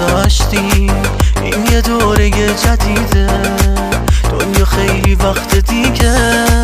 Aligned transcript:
گذاشتیم 0.00 0.92
این 1.42 1.66
یه 1.72 1.80
دوره 1.80 2.30
جدیده. 2.30 3.26
دنیا 4.30 4.64
خیلی 4.64 5.14
وقت 5.14 5.70
دیگه. 5.70 6.59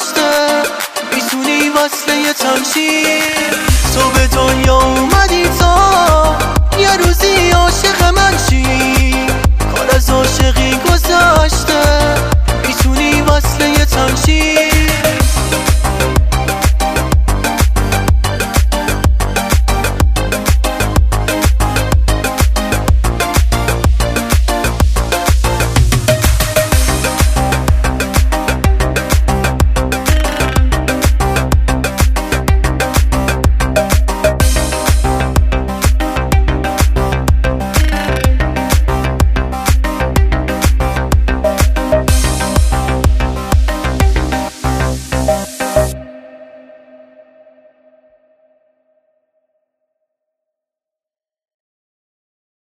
بسته 0.00 0.62
می‌تونی 1.14 1.68
وصله 1.68 2.16
یه 2.16 2.32
تمشیر 2.32 3.50
تو 3.94 4.10
به 4.10 4.26
دنیا 4.26 4.69